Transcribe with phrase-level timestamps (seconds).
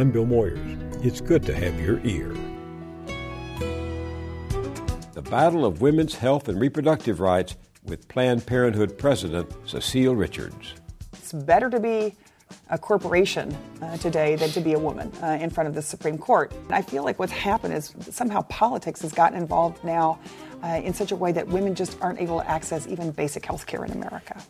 [0.00, 1.04] I'm Bill Moyers.
[1.04, 2.34] It's good to have your ear.
[5.12, 10.72] The Battle of Women's Health and Reproductive Rights with Planned Parenthood President Cecile Richards.
[11.12, 12.14] It's better to be
[12.70, 16.16] a corporation uh, today than to be a woman uh, in front of the Supreme
[16.16, 16.50] Court.
[16.50, 20.18] And I feel like what's happened is somehow politics has gotten involved now
[20.64, 23.66] uh, in such a way that women just aren't able to access even basic health
[23.66, 24.42] care in America.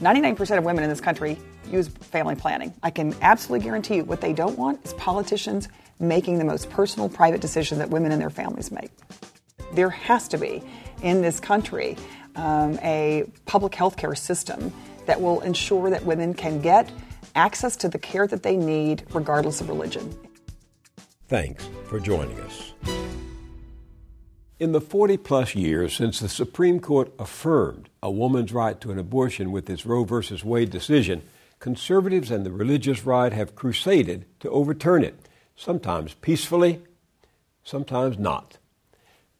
[0.00, 1.38] 99% of women in this country
[1.70, 2.72] use family planning.
[2.82, 7.08] I can absolutely guarantee you what they don't want is politicians making the most personal,
[7.08, 8.90] private decision that women and their families make.
[9.72, 10.62] There has to be
[11.02, 11.96] in this country
[12.36, 14.72] um, a public health care system
[15.06, 16.90] that will ensure that women can get
[17.34, 20.16] access to the care that they need regardless of religion.
[21.28, 22.72] Thanks for joining us.
[24.60, 28.98] In the 40 plus years since the Supreme Court affirmed a woman's right to an
[28.98, 30.20] abortion with its Roe v.
[30.42, 31.22] Wade decision,
[31.60, 35.14] conservatives and the religious right have crusaded to overturn it,
[35.54, 36.82] sometimes peacefully,
[37.62, 38.58] sometimes not.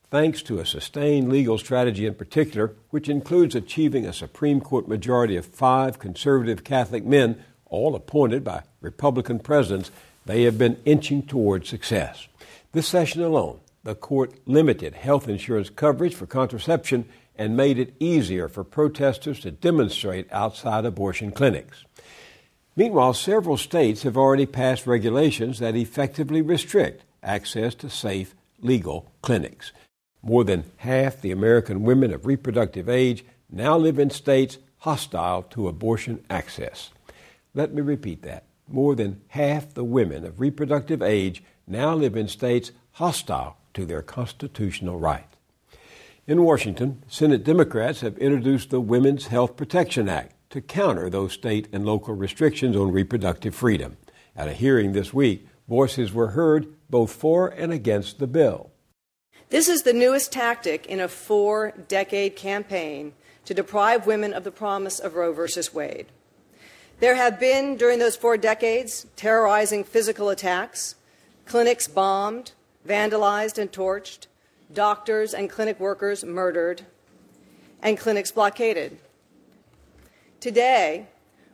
[0.08, 5.34] Thanks to a sustained legal strategy in particular, which includes achieving a Supreme Court majority
[5.34, 9.90] of five conservative Catholic men, all appointed by Republican presidents,
[10.26, 12.28] they have been inching toward success.
[12.70, 18.48] This session alone, the court limited health insurance coverage for contraception and made it easier
[18.48, 21.84] for protesters to demonstrate outside abortion clinics.
[22.74, 29.72] Meanwhile, several states have already passed regulations that effectively restrict access to safe, legal clinics.
[30.22, 35.68] More than half the American women of reproductive age now live in states hostile to
[35.68, 36.90] abortion access.
[37.54, 38.44] Let me repeat that.
[38.68, 44.02] More than half the women of reproductive age now live in states hostile to their
[44.02, 45.36] constitutional right.
[46.26, 51.68] In Washington, Senate Democrats have introduced the Women's Health Protection Act to counter those state
[51.72, 53.96] and local restrictions on reproductive freedom.
[54.34, 58.72] At a hearing this week, voices were heard both for and against the bill.
[59.48, 63.12] This is the newest tactic in a four decade campaign
[63.44, 65.46] to deprive women of the promise of Roe v.
[65.72, 66.06] Wade.
[66.98, 70.96] There have been, during those four decades, terrorizing physical attacks,
[71.46, 72.52] clinics bombed,
[72.86, 74.26] vandalized, and torched,
[74.72, 76.82] doctors and clinic workers murdered,
[77.82, 78.98] and clinics blockaded.
[80.40, 81.06] Today,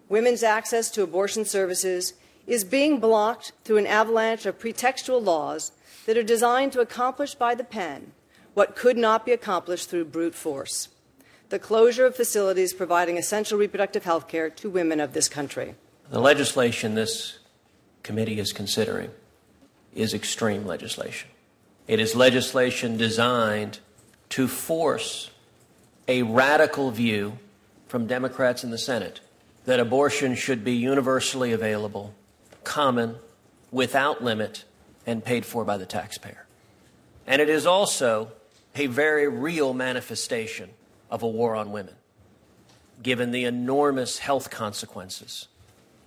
[0.08, 2.14] women's access to abortion services
[2.46, 5.72] is being blocked through an avalanche of pretextual laws
[6.06, 8.12] that are designed to accomplish by the pen
[8.52, 10.88] what could not be accomplished through brute force
[11.54, 15.76] the closure of facilities providing essential reproductive health care to women of this country.
[16.10, 17.38] The legislation this
[18.02, 19.10] committee is considering
[19.94, 21.30] is extreme legislation.
[21.86, 23.78] It is legislation designed
[24.30, 25.30] to force
[26.08, 27.38] a radical view
[27.86, 29.20] from Democrats in the Senate
[29.66, 32.14] that abortion should be universally available,
[32.64, 33.16] common,
[33.70, 34.64] without limit,
[35.06, 36.46] and paid for by the taxpayer.
[37.26, 38.32] And it is also
[38.74, 40.70] a very real manifestation
[41.10, 41.94] of a war on women,
[43.02, 45.48] given the enormous health consequences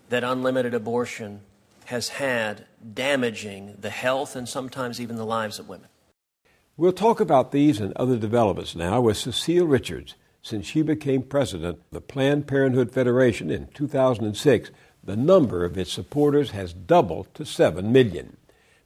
[0.10, 1.42] that unlimited abortion
[1.88, 5.88] has had damaging the health and sometimes even the lives of women.
[6.76, 10.16] We'll talk about these and other developments now with Cecile Richards.
[10.42, 14.70] Since she became president of the Planned Parenthood Federation in 2006,
[15.02, 18.36] the number of its supporters has doubled to 7 million.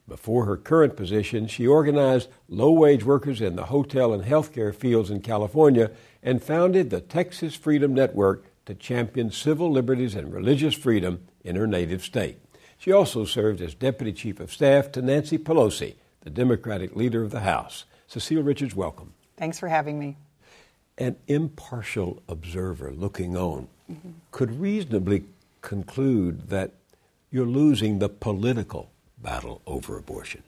[0.06, 5.10] Before her current position, she organized low wage workers in the hotel and healthcare fields
[5.10, 5.90] in California
[6.22, 11.66] and founded the Texas Freedom Network to champion civil liberties and religious freedom in her
[11.66, 12.38] native state.
[12.82, 17.30] She also served as deputy chief of staff to Nancy Pelosi, the Democratic leader of
[17.30, 17.84] the House.
[18.08, 19.14] Cecile Richards, welcome.
[19.36, 20.16] Thanks for having me.
[20.98, 24.08] An impartial observer looking on mm-hmm.
[24.32, 25.22] could reasonably
[25.60, 26.72] conclude that
[27.30, 30.42] you're losing the political battle over abortion.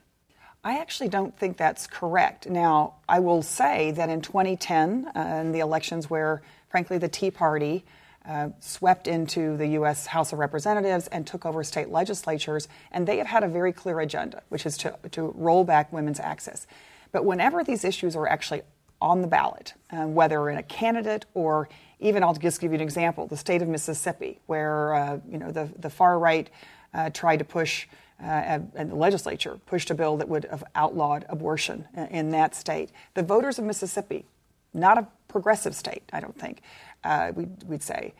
[0.64, 2.48] I actually don't think that's correct.
[2.48, 7.30] Now, I will say that in 2010, uh, in the elections where, frankly, the Tea
[7.30, 7.84] Party
[8.26, 10.06] uh, swept into the U.S.
[10.06, 14.00] House of Representatives and took over state legislatures, and they have had a very clear
[14.00, 16.66] agenda, which is to, to roll back women's access.
[17.12, 18.62] But whenever these issues are actually
[19.00, 21.68] on the ballot, uh, whether in a candidate or
[22.00, 25.50] even, I'll just give you an example, the state of Mississippi, where uh, you know
[25.50, 26.48] the, the far right
[26.92, 27.86] uh, tried to push
[28.22, 32.90] uh, and the legislature pushed a bill that would have outlawed abortion in that state.
[33.14, 34.24] The voters of Mississippi,
[34.72, 36.62] not a progressive state, I don't think,
[37.04, 38.14] uh, we'd, we'd, say,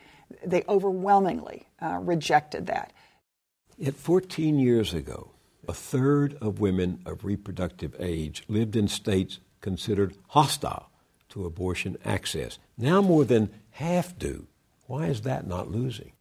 [0.45, 2.93] they overwhelmingly uh, rejected that.
[3.77, 5.31] Yet 14 years ago,
[5.67, 10.89] a third of women of reproductive age lived in states considered hostile
[11.29, 12.59] to abortion access.
[12.77, 14.47] Now more than half do.
[14.87, 16.11] Why is that not losing?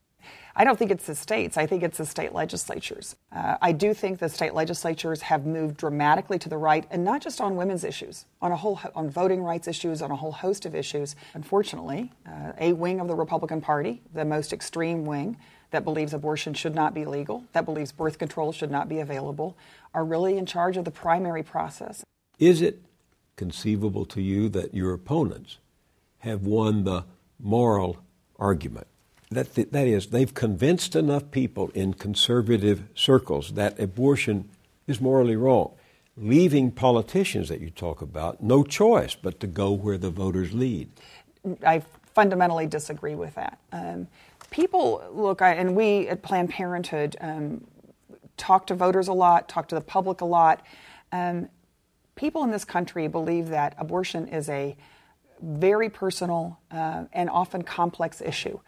[0.57, 1.57] I don't think it's the states.
[1.57, 3.17] I think it's the state legislatures.
[3.33, 7.21] Uh, I do think the state legislatures have moved dramatically to the right, and not
[7.21, 10.65] just on women's issues, on a whole on voting rights issues, on a whole host
[10.65, 11.17] of issues.
[11.35, 15.37] Unfortunately, uh, a wing of the Republican Party, the most extreme wing,
[15.73, 19.57] that believes abortion should not be legal, that believes birth control should not be available,
[19.93, 22.05] are really in charge of the primary process.
[22.39, 22.81] Is it
[23.35, 25.59] conceivable to you that your opponents
[26.19, 27.05] have won the
[27.41, 27.99] moral
[28.39, 28.87] argument?
[29.35, 34.49] That, that is, they've convinced enough people in conservative circles that abortion
[34.87, 35.73] is morally wrong,
[36.17, 40.89] leaving politicians that you talk about no choice but to go where the voters lead.
[41.67, 41.83] I
[42.15, 43.59] fundamentally disagree with that.
[43.73, 44.07] Um,
[44.51, 47.67] people look, I, and we at Planned Parenthood um,
[48.37, 50.65] talk to voters a lot, talk to the public a lot.
[51.11, 51.49] Um,
[52.15, 54.77] people in this country believe that abortion is a
[55.43, 58.61] very personal uh, and often complex issue.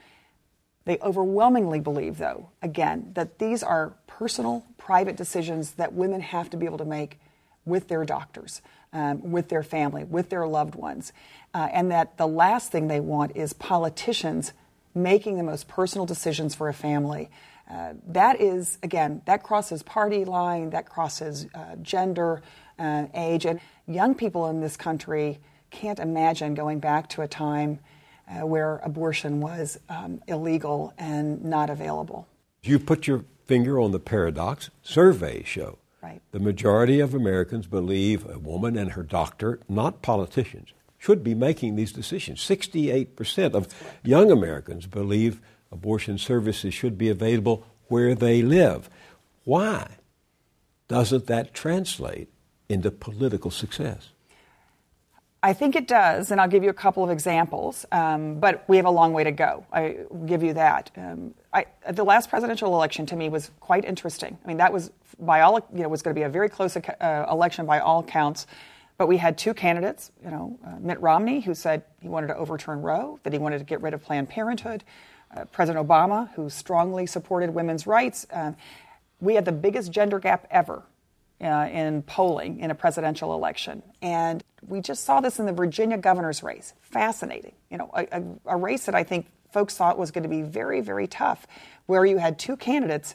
[0.87, 6.57] They overwhelmingly believe, though, again, that these are personal, private decisions that women have to
[6.57, 7.19] be able to make
[7.65, 8.63] with their doctors,
[8.93, 11.13] um, with their family, with their loved ones,
[11.53, 14.53] uh, and that the last thing they want is politicians
[14.95, 17.29] making the most personal decisions for a family.
[17.69, 22.41] Uh, that is, again, that crosses party line, that crosses uh, gender,
[22.79, 25.41] uh, age, and young people in this country
[25.71, 27.81] can't imagine going back to a time
[28.29, 32.27] uh, where abortion was um, illegal and not available.
[32.63, 34.71] You put your finger on the paradox.
[34.83, 36.21] Surveys show right.
[36.33, 41.77] the majority of Americans believe a woman and her doctor, not politicians, should be making
[41.77, 42.41] these decisions.
[42.41, 43.69] 68% of
[44.03, 45.41] young Americans believe
[45.71, 48.91] abortion services should be available where they live.
[49.45, 49.87] Why
[50.89, 52.29] doesn't that translate
[52.69, 54.11] into political success?
[55.47, 58.79] I think it does, and I'll give you a couple of examples, um, but we
[58.79, 59.65] have a long way to go.
[59.73, 60.91] I give you that.
[60.97, 64.37] Um, I, the last presidential election to me was quite interesting.
[64.45, 64.91] I mean, that was
[65.21, 68.01] by all, you know, was going to be a very close uh, election by all
[68.01, 68.49] accounts.
[68.99, 72.37] But we had two candidates, you know, uh, Mitt Romney, who said he wanted to
[72.37, 74.83] overturn Roe, that he wanted to get rid of Planned Parenthood,
[75.37, 78.27] uh, President Obama, who strongly supported women's rights.
[78.33, 78.51] Uh,
[79.21, 80.83] we had the biggest gender gap ever
[81.41, 83.83] uh, in polling in a presidential election.
[84.01, 86.73] And we just saw this in the Virginia governor's race.
[86.81, 87.55] Fascinating.
[87.71, 90.43] You know, a, a, a race that I think folks thought was going to be
[90.43, 91.47] very, very tough,
[91.87, 93.15] where you had two candidates.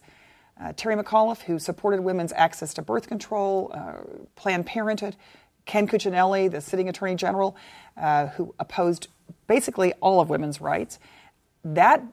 [0.60, 3.94] Uh, Terry McAuliffe, who supported women's access to birth control, uh,
[4.36, 5.16] Planned Parenthood,
[5.66, 7.56] Ken Cuccinelli, the sitting attorney general,
[7.98, 9.08] uh, who opposed
[9.48, 11.00] basically all of women's rights.
[11.64, 12.04] That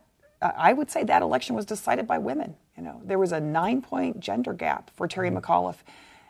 [0.40, 2.56] uh, I would say that election was decided by women.
[2.78, 5.38] You know, there was a nine-point gender gap for Terry mm-hmm.
[5.38, 5.82] McAuliffe.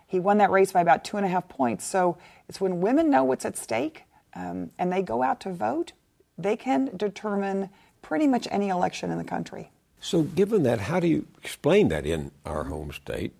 [0.06, 1.84] He won that race by about two and a half points.
[1.84, 2.16] So
[2.48, 4.04] it's when women know what's at stake
[4.34, 5.92] um, and they go out to vote,
[6.38, 7.68] they can determine
[8.00, 9.70] pretty much any election in the country.
[10.00, 13.34] So, given that, how do you explain that in our home state?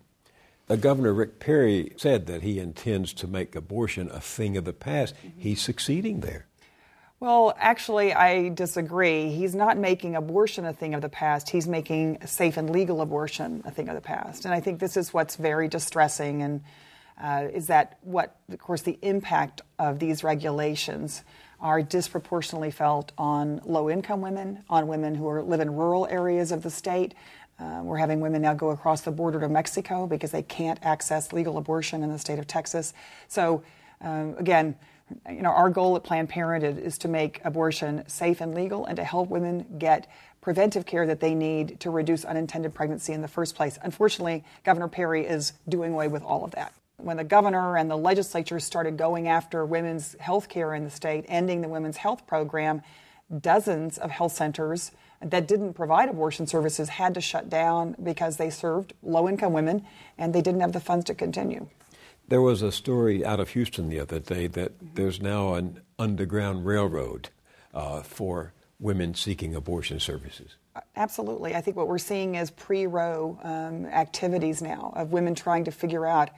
[0.68, 4.72] Uh, Governor Rick Perry said that he intends to make abortion a thing of the
[4.72, 5.14] past.
[5.14, 5.40] Mm-hmm.
[5.40, 6.46] He's succeeding there.
[7.20, 9.30] Well, actually, I disagree.
[9.30, 11.50] He's not making abortion a thing of the past.
[11.50, 14.44] He's making safe and legal abortion a thing of the past.
[14.44, 16.60] And I think this is what's very distressing, and
[17.20, 21.24] uh, is that what, of course, the impact of these regulations
[21.60, 26.62] are disproportionately felt on low-income women, on women who are, live in rural areas of
[26.62, 27.14] the state.
[27.58, 31.32] Uh, we're having women now go across the border to Mexico because they can't access
[31.32, 32.94] legal abortion in the state of Texas.
[33.26, 33.64] So,
[34.00, 34.76] um, again
[35.28, 38.96] you know, our goal at Planned Parenthood is to make abortion safe and legal and
[38.96, 40.06] to help women get
[40.40, 43.78] preventive care that they need to reduce unintended pregnancy in the first place.
[43.82, 46.72] Unfortunately, Governor Perry is doing away with all of that.
[46.96, 51.24] When the governor and the legislature started going after women's health care in the state,
[51.28, 52.82] ending the women's health program,
[53.40, 58.50] dozens of health centers that didn't provide abortion services had to shut down because they
[58.50, 59.84] served low income women
[60.16, 61.68] and they didn't have the funds to continue.
[62.28, 66.66] There was a story out of Houston the other day that there's now an underground
[66.66, 67.30] railroad
[67.72, 70.56] uh, for women seeking abortion services.
[70.94, 71.54] Absolutely.
[71.54, 75.70] I think what we're seeing is pre Roe um, activities now of women trying to
[75.70, 76.28] figure out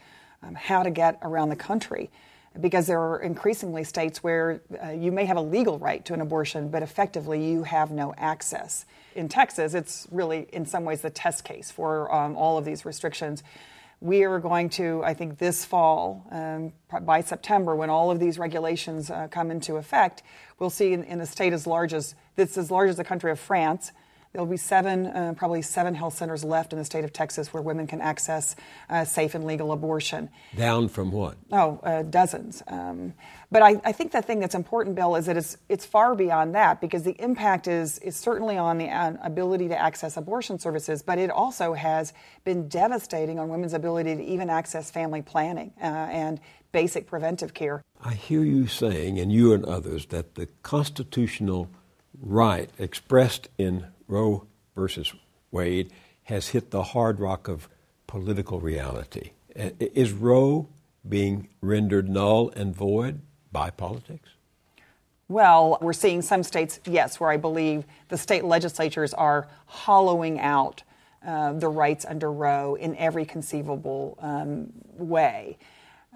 [0.44, 2.09] um, how to get around the country.
[2.61, 6.20] Because there are increasingly states where uh, you may have a legal right to an
[6.20, 8.87] abortion, but effectively you have no access.
[9.14, 12.85] In Texas, it's really, in some ways, the test case for um, all of these
[12.85, 13.44] restrictions
[14.00, 16.73] we are going to, I think, this fall, um,
[17.04, 20.23] by September, when all of these regulations uh, come into effect,
[20.59, 23.30] we'll see in, in, a state as large as this, as large as the country
[23.30, 23.92] of France,
[24.33, 27.53] There will be seven, uh, probably seven health centers left in the state of Texas
[27.53, 28.55] where women can access
[28.89, 30.29] uh, safe and legal abortion.
[30.57, 31.37] Down from what?
[31.51, 32.63] Oh, uh, dozens.
[32.69, 33.15] Um,
[33.51, 36.55] but I, I, think the thing that's important, Bill, is that it's, it's far beyond
[36.55, 41.03] that because the impact is, is certainly on the uh, ability to access abortion services,
[41.03, 42.13] but it also has
[42.45, 47.83] been devastating on women's ability to even access family planning uh, and basic preventive care.
[48.05, 51.69] I hear you saying, and you and others, that the constitutional
[52.21, 55.12] right expressed in Roe versus
[55.50, 55.93] Wade
[56.25, 57.69] has hit the hard rock of
[58.07, 59.31] political reality.
[59.55, 60.69] Is Roe
[61.09, 64.31] being rendered null and void by politics?
[65.29, 70.83] Well, we're seeing some states, yes, where I believe the state legislatures are hollowing out
[71.25, 75.59] uh, the rights under Roe in every conceivable um, way.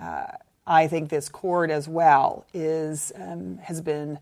[0.00, 0.26] Uh,
[0.66, 4.18] I think this court as well is um, has been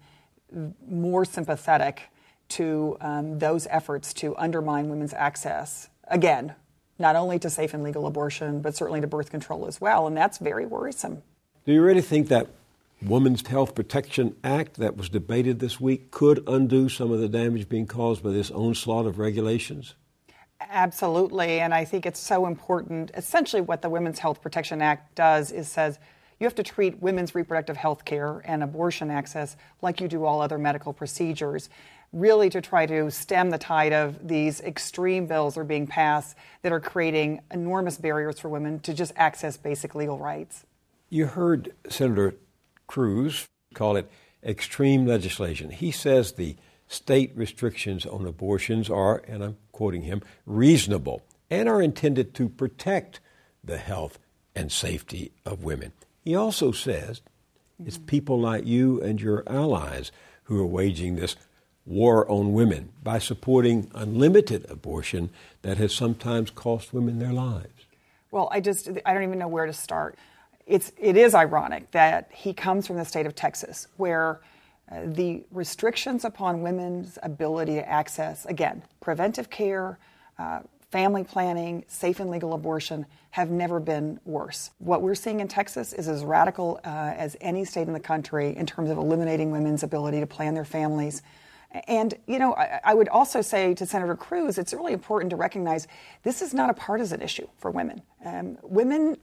[0.89, 2.03] more sympathetic
[2.51, 6.55] to um, those efforts to undermine women's access, again,
[6.99, 10.07] not only to safe and legal abortion, but certainly to birth control as well.
[10.07, 11.23] And that's very worrisome.
[11.65, 12.49] Do you really think that
[13.01, 17.69] Women's Health Protection Act that was debated this week could undo some of the damage
[17.69, 19.95] being caused by this onslaught of regulations?
[20.61, 21.59] Absolutely.
[21.59, 23.11] And I think it's so important.
[23.15, 25.99] Essentially, what the Women's Health Protection Act does is says,
[26.43, 30.41] you have to treat women's reproductive health care and abortion access like you do all
[30.41, 31.69] other medical procedures
[32.13, 36.37] really to try to stem the tide of these extreme bills that are being passed
[36.63, 40.67] that are creating enormous barriers for women to just access basic legal rights.
[41.09, 42.35] You heard Senator
[42.89, 44.11] Cruz call it
[44.43, 45.71] extreme legislation.
[45.71, 46.57] He says the
[46.89, 53.21] state restrictions on abortions are, and I'm quoting him, reasonable and are intended to protect
[53.63, 54.19] the health
[54.57, 55.93] and safety of women.
[56.25, 57.21] He also says
[57.85, 60.13] it's people like you and your allies
[60.45, 61.37] who are waging this
[61.85, 65.31] war on women by supporting unlimited abortion
[65.63, 67.87] that has sometimes cost women their lives?
[68.31, 70.17] Well, I just I don't even know where to start.
[70.67, 74.41] It's it is ironic that he comes from the state of Texas where
[74.91, 79.99] uh, the restrictions upon women's ability to access again preventive care,
[80.39, 80.61] uh,
[80.93, 84.71] family planning, safe and legal abortion have never been worse.
[84.79, 88.55] What we're seeing in Texas is as radical uh, as any state in the country
[88.57, 91.23] in terms of eliminating women's ability to plan their families
[91.87, 95.37] and, you know, I, I, would also say to Senator Cruz, it's really important to
[95.37, 95.89] recognize
[96.23, 98.03] this is not a partisan issue for women.
[98.25, 99.17] Um, women,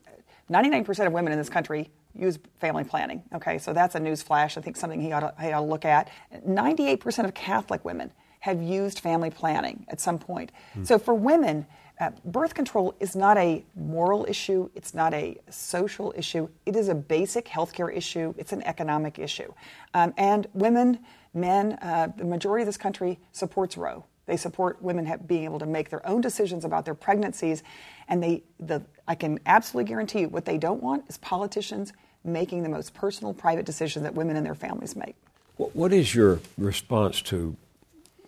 [0.49, 3.21] 99% of women in this country use family planning.
[3.35, 4.57] Okay, so that's a news flash.
[4.57, 6.09] I think something he ought to, he ought to look at.
[6.47, 10.51] 98% of Catholic women have used family planning at some point.
[10.75, 10.87] Mm.
[10.87, 11.65] So for women,
[11.99, 16.87] uh, birth control is not a moral issue, it's not a social issue, it is
[16.87, 19.53] a basic healthcare issue, it's an economic issue.
[19.93, 20.99] Um, and women,
[21.33, 24.05] men, uh, the majority of this country supports Roe.
[24.27, 27.63] They support women have, being able to make their own decisions about their pregnancies.
[28.07, 31.93] And they, the, I can absolutely guarantee you what they don't want is politicians
[32.23, 35.15] making the most personal, private decisions that women and their families make.
[35.57, 37.57] What is your response to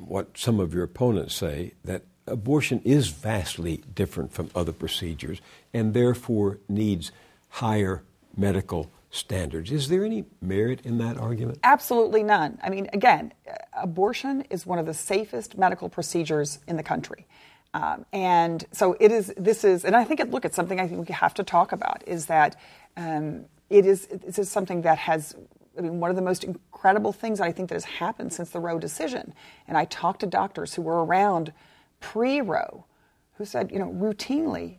[0.07, 5.41] what some of your opponents say that abortion is vastly different from other procedures
[5.73, 7.11] and therefore needs
[7.49, 8.03] higher
[8.35, 9.71] medical standards.
[9.71, 11.59] Is there any merit in that argument?
[11.63, 12.57] Absolutely none.
[12.63, 13.33] I mean, again,
[13.73, 17.27] abortion is one of the safest medical procedures in the country.
[17.73, 20.87] Um, and so it is, this is, and I think, it, look, it's something I
[20.87, 22.57] think we have to talk about is that
[22.97, 25.35] um, it is, this is something that has
[25.77, 28.59] I mean, one of the most incredible things I think that has happened since the
[28.59, 29.33] Roe decision.
[29.67, 31.53] And I talked to doctors who were around
[31.99, 32.85] pre Roe
[33.33, 34.77] who said, you know, routinely,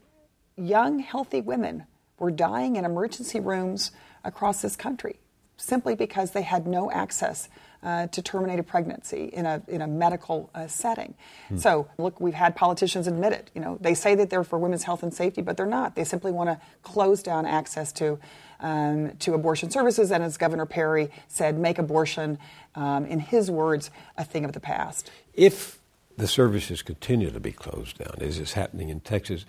[0.56, 1.84] young, healthy women
[2.18, 3.90] were dying in emergency rooms
[4.22, 5.18] across this country
[5.56, 7.48] simply because they had no access
[7.82, 11.14] uh, to terminate a pregnancy in a, in a medical uh, setting.
[11.48, 11.56] Hmm.
[11.58, 13.50] So, look, we've had politicians admit it.
[13.54, 15.96] You know, they say that they're for women's health and safety, but they're not.
[15.96, 18.18] They simply want to close down access to,
[18.60, 20.12] um, to abortion services.
[20.12, 22.38] And as Governor Perry said, make abortion,
[22.76, 25.10] um, in his words, a thing of the past.
[25.34, 25.80] If
[26.16, 29.44] the services continue to be closed down, as is happening in Texas,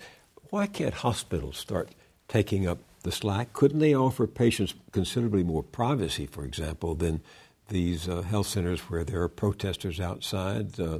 [0.50, 1.90] why can't hospitals start
[2.26, 3.52] taking up the slack?
[3.52, 7.20] Couldn't they offer patients considerably more privacy, for example, than
[7.68, 10.98] these uh, health centers where there are protesters outside uh,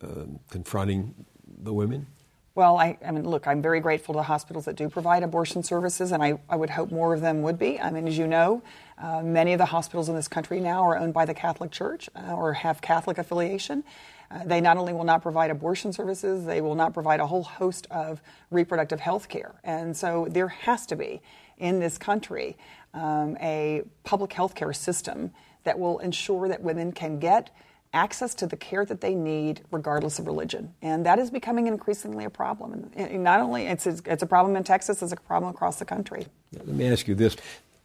[0.00, 0.06] uh,
[0.50, 1.14] confronting
[1.62, 2.06] the women?
[2.54, 6.10] Well, I, I, mean, look, I'm very grateful to hospitals that do provide abortion services,
[6.10, 7.78] and I, I would hope more of them would be.
[7.78, 8.62] I mean, as you know,
[8.96, 12.08] uh, many of the hospitals in this country now are owned by the Catholic Church
[12.16, 13.84] uh, or have Catholic affiliation.
[14.30, 17.42] Uh, they not only will not provide abortion services, they will not provide a whole
[17.42, 19.54] host of reproductive health care.
[19.62, 21.20] And so there has to be
[21.58, 22.56] in this country
[22.94, 25.32] um, a public health care system
[25.64, 27.50] that will ensure that women can get
[27.92, 30.74] access to the care that they need regardless of religion.
[30.82, 32.90] And that is becoming increasingly a problem.
[32.94, 36.26] And not only it's, it's a problem in Texas, it's a problem across the country.
[36.52, 37.36] Let me ask you this.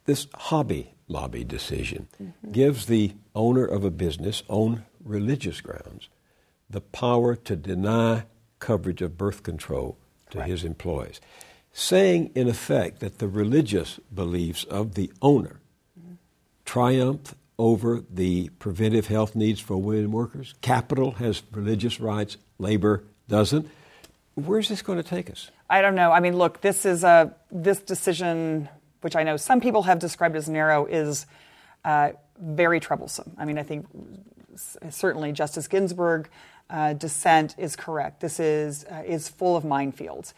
[0.06, 2.52] This Hobby Lobby decision mm-hmm.
[2.52, 6.10] gives the owner of a business on religious grounds
[6.70, 8.24] the power to deny
[8.60, 9.98] coverage of birth control
[10.30, 10.50] to Correct.
[10.50, 11.20] his employees,
[11.74, 15.62] saying in effect that the religious beliefs of the owner
[16.66, 20.56] triumph over the preventive health needs for women workers.
[20.62, 23.70] Capital has religious rights, labor doesn't.
[24.36, 25.52] Where's this going to take us?
[25.70, 26.12] I don't know.
[26.12, 28.70] I mean, look, this is a this decision,
[29.02, 31.26] which I know some people have described as narrow, is
[31.86, 33.32] uh, very troublesome.
[33.38, 33.86] I mean, I think
[34.90, 36.30] certainly Justice Ginsburg
[36.70, 38.22] uh, dissent is correct.
[38.22, 40.34] This is uh, is full of minefields.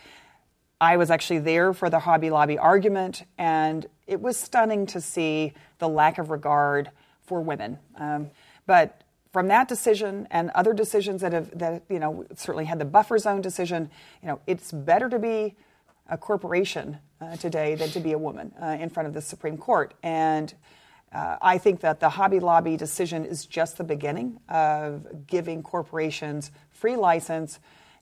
[0.81, 5.53] I was actually there for the Hobby Lobby argument, and it was stunning to see
[5.79, 7.79] the lack of regard for women.
[7.97, 8.29] Um,
[8.65, 9.01] but
[9.31, 13.17] from that decision and other decisions that have that you know certainly had the buffer
[13.17, 13.89] zone decision,
[14.21, 15.55] you know it's better to be
[16.09, 19.57] a corporation uh, today than to be a woman uh, in front of the Supreme
[19.57, 19.93] Court.
[20.03, 20.53] And
[21.13, 26.51] uh, I think that the Hobby Lobby decision is just the beginning of giving corporations
[26.71, 27.59] free license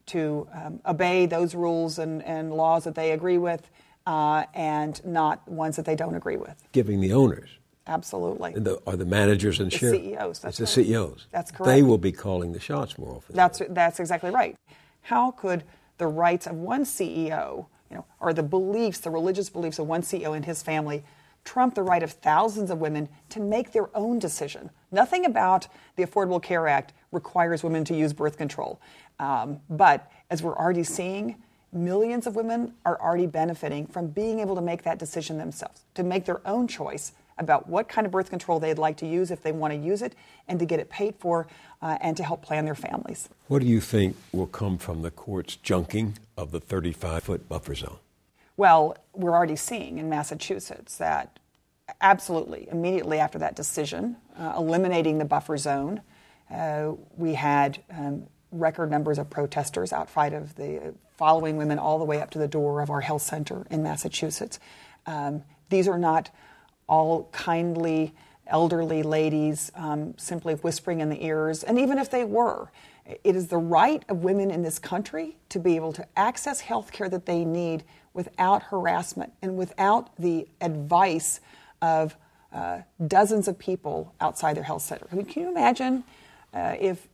[0.08, 3.70] to um, obey those rules and, and laws that they agree with
[4.06, 6.56] uh, and not ones that they don't agree with.
[6.72, 7.50] Giving the owners
[7.88, 8.54] Absolutely.
[8.54, 9.78] The, are the managers and the?
[9.78, 10.40] CEOs.
[10.40, 10.86] That's it's right.
[10.86, 11.28] the CEOs.
[11.32, 11.68] That's correct.
[11.68, 13.36] They will be calling the shots more often.
[13.36, 14.56] That's that's exactly right.
[15.02, 15.64] How could
[15.98, 20.04] the rights of one CEO, you know, or the beliefs, the religious beliefs of one
[20.04, 21.04] CEO and his family,
[21.44, 24.70] trump the right of thousands of women to make their own decision?
[24.92, 28.80] Nothing about the Affordable Care Act requires women to use birth control,
[29.20, 31.36] um, but as we're already seeing
[31.74, 36.04] millions of women are already benefiting from being able to make that decision themselves, to
[36.04, 39.42] make their own choice about what kind of birth control they'd like to use if
[39.42, 40.16] they want to use it
[40.48, 41.48] and to get it paid for
[41.82, 43.30] uh, and to help plan their families.
[43.48, 47.76] What do you think will come from the court's junking of the 35 foot buffer
[47.76, 47.98] zone?
[48.62, 51.40] Well, we're already seeing in Massachusetts that
[52.00, 56.02] absolutely, immediately after that decision, uh, eliminating the buffer zone,
[56.52, 62.06] uh, we had um, record numbers of protesters outside of the following women all the
[62.06, 64.60] way up to the door of our health center in Massachusetts.
[65.08, 66.30] Um, these are not
[66.88, 68.14] all kindly
[68.46, 71.64] elderly ladies um, simply whispering in the ears.
[71.64, 72.72] And even if they were,
[73.24, 76.92] it is the right of women in this country to be able to access health
[76.92, 77.84] care that they need
[78.14, 81.40] without harassment and without the advice
[81.82, 82.16] of
[82.54, 85.08] uh, dozens of people outside their health center.
[85.12, 86.04] I mean, can you imagine
[86.54, 87.08] uh, if,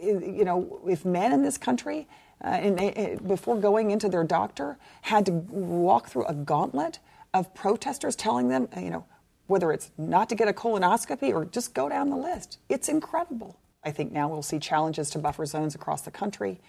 [0.00, 2.06] you know, if men in this country,
[2.44, 7.00] uh, in, before going into their doctor, had to walk through a gauntlet
[7.34, 9.04] of protesters telling them, you know,
[9.48, 12.58] whether it's not to get a colonoscopy or just go down the list.
[12.68, 13.58] It's incredible.
[13.84, 16.60] I think now we'll see challenges to buffer zones across the country.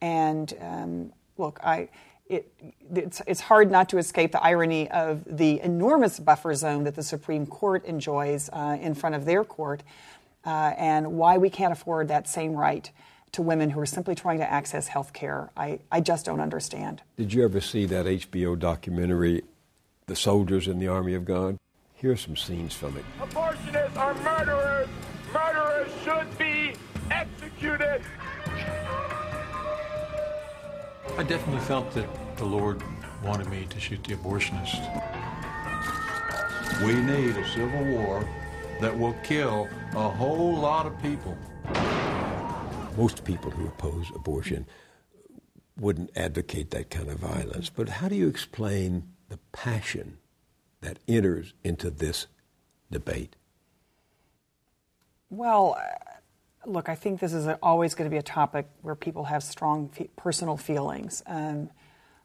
[0.00, 1.88] And um, look, I,
[2.28, 2.52] it,
[2.94, 7.02] it's, it's hard not to escape the irony of the enormous buffer zone that the
[7.02, 9.82] Supreme Court enjoys uh, in front of their court
[10.44, 12.90] uh, and why we can't afford that same right
[13.32, 15.50] to women who are simply trying to access health care.
[15.56, 17.02] I, I just don't understand.
[17.16, 19.42] Did you ever see that HBO documentary
[20.08, 21.58] the soldiers in the army of God.
[21.94, 23.04] Here are some scenes from it.
[23.20, 24.88] Abortionists are murderers.
[25.32, 26.74] Murderers should be
[27.10, 28.02] executed.
[31.16, 32.82] I definitely felt that the Lord
[33.24, 34.78] wanted me to shoot the abortionist.
[36.84, 38.28] We need a civil war
[38.80, 41.36] that will kill a whole lot of people.
[42.96, 44.66] Most people who oppose abortion
[45.78, 47.70] wouldn't advocate that kind of violence.
[47.70, 50.18] But how do you explain the passion
[50.80, 52.26] that enters into this
[52.90, 53.36] debate?
[55.30, 55.78] Well,
[56.66, 59.90] look, I think this is always going to be a topic where people have strong
[60.16, 61.22] personal feelings.
[61.26, 61.70] Um,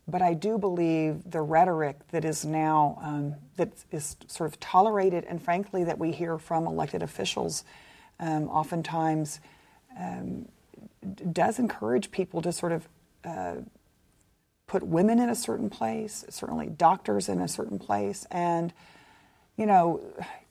[0.08, 5.24] but I do believe the rhetoric that is now um, that is sort of tolerated,
[5.24, 7.64] and frankly, that we hear from elected officials,
[8.20, 9.40] um, oftentimes
[9.98, 10.50] um,
[11.32, 12.90] does encourage people to sort of
[13.24, 13.56] uh,
[14.68, 18.26] put women in a certain place, certainly doctors in a certain place.
[18.30, 18.74] And,
[19.58, 20.02] you know,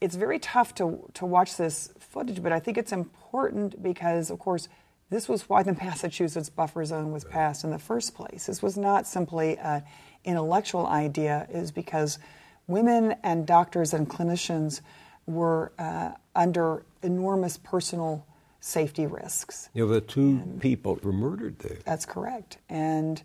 [0.01, 4.39] it's very tough to, to watch this footage, but I think it's important because, of
[4.39, 4.69] course,
[5.11, 8.47] this was why the Massachusetts buffer zone was passed in the first place.
[8.47, 9.83] This was not simply an
[10.25, 12.19] intellectual idea, is because
[12.67, 14.81] women and doctors and clinicians
[15.27, 18.25] were uh, under enormous personal
[18.61, 19.69] safety risks.
[19.75, 21.79] You know, the two and people were murdered there.
[21.85, 22.59] That's correct.
[22.69, 23.21] And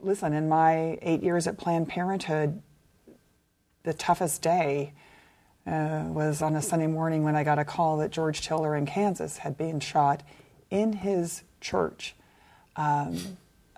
[0.00, 2.62] listen, in my eight years at Planned Parenthood,
[3.82, 4.92] the toughest day
[5.66, 8.86] uh, was on a Sunday morning when I got a call that George Tiller in
[8.86, 10.22] Kansas had been shot
[10.70, 12.14] in his church.
[12.76, 13.18] Um,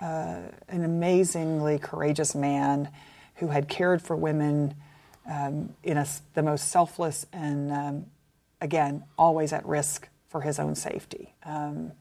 [0.00, 2.88] uh, an amazingly courageous man
[3.36, 4.74] who had cared for women
[5.30, 8.06] um, in a, the most selfless and, um,
[8.60, 11.34] again, always at risk for his own safety.
[11.44, 11.92] Um,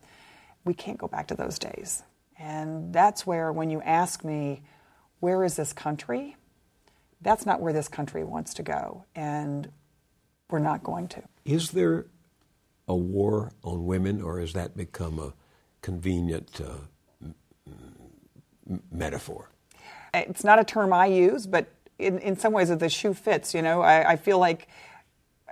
[0.66, 2.04] we can't go back to those days.
[2.40, 4.62] And that's where, when you ask me,
[5.20, 6.36] where is this country?
[7.22, 9.06] That's not where this country wants to go.
[9.16, 9.72] And
[10.50, 11.24] we're not going to.
[11.46, 12.08] Is there
[12.88, 15.34] a war on women, or has that become a
[15.82, 19.50] convenient uh, m- metaphor?
[20.14, 23.54] It's not a term I use, but in, in some ways, the shoe fits.
[23.54, 24.68] You know, I, I feel like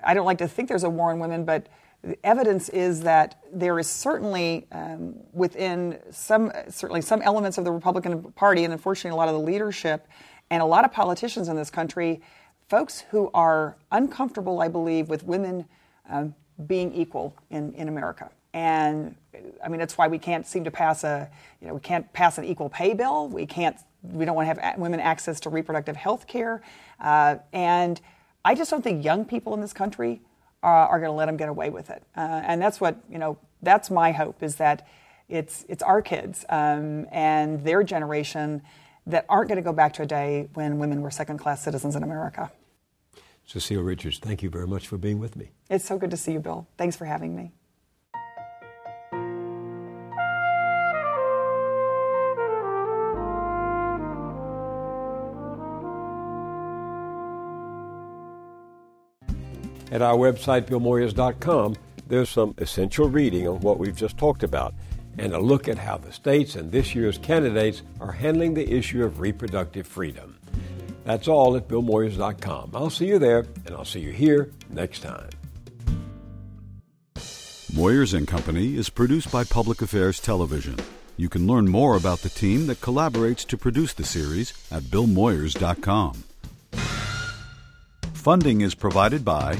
[0.04, 1.68] I don't like to think there's a war on women, but
[2.02, 7.72] the evidence is that there is certainly um, within some certainly some elements of the
[7.72, 10.08] Republican Party, and unfortunately, a lot of the leadership
[10.50, 12.22] and a lot of politicians in this country,
[12.68, 15.66] folks who are uncomfortable, I believe, with women
[16.10, 16.36] um,
[16.68, 18.30] being equal in, in America.
[18.54, 19.16] And
[19.64, 21.30] I mean, that's why we can't seem to pass a,
[21.62, 23.28] you know, we can't pass an equal pay bill.
[23.28, 26.62] We can't, we don't want to have women access to reproductive health care.
[27.00, 28.02] Uh, and
[28.44, 30.22] I just don't think young people in this country
[30.64, 32.04] uh, are going to let them get away with it.
[32.18, 34.88] Uh, and that's what, you know, that's my hope is that
[35.28, 38.64] it's, it's our kids um, and their generation
[39.10, 41.96] that aren't going to go back to a day when women were second class citizens
[41.96, 42.52] in America.
[43.46, 45.50] Cecile Richards, thank you very much for being with me.
[45.70, 46.68] It's so good to see you, Bill.
[46.78, 47.52] Thanks for having me.
[59.92, 61.76] At our website, billmoyers.com,
[62.08, 64.76] there's some essential reading on what we've just talked about
[65.20, 69.04] and a look at how the states and this year's candidates are handling the issue
[69.04, 70.38] of reproductive freedom.
[71.04, 72.72] That's all at billmoyers.com.
[72.74, 75.30] I'll see you there, and I'll see you here next time.
[77.74, 80.76] Moyers and Company is produced by Public Affairs Television.
[81.18, 86.24] You can learn more about the team that collaborates to produce the series at billmoyers.com.
[88.14, 89.58] Funding is provided by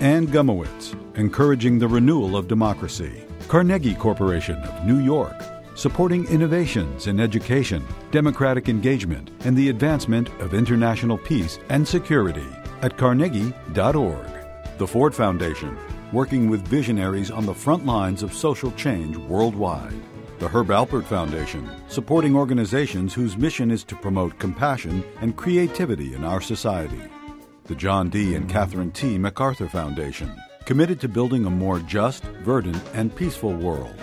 [0.00, 3.25] Anne Gumowitz, encouraging the renewal of democracy.
[3.48, 5.36] Carnegie Corporation of New York,
[5.76, 12.46] supporting innovations in education, democratic engagement, and the advancement of international peace and security
[12.82, 14.26] at carnegie.org.
[14.78, 15.78] The Ford Foundation,
[16.12, 19.94] working with visionaries on the front lines of social change worldwide.
[20.40, 26.24] The Herb Alpert Foundation, supporting organizations whose mission is to promote compassion and creativity in
[26.24, 27.02] our society
[27.66, 28.36] the John D.
[28.36, 29.18] and Catherine T.
[29.18, 30.32] MacArthur Foundation,
[30.66, 33.94] committed to building a more just, verdant, and peaceful world.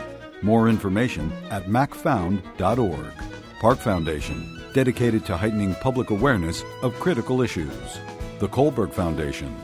[0.41, 3.13] More information at macfound.org.
[3.59, 7.99] Park Foundation, dedicated to heightening public awareness of critical issues.
[8.39, 9.55] The Kohlberg Foundation,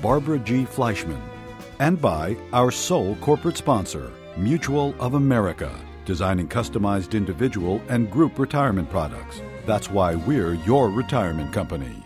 [0.00, 0.64] Barbara G.
[0.64, 1.20] Fleischman,
[1.80, 5.70] and by our sole corporate sponsor, Mutual of America,
[6.06, 9.42] designing customized individual and group retirement products.
[9.66, 12.01] That's why we're your retirement company.